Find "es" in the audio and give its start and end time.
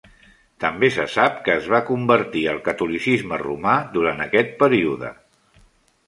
1.57-1.67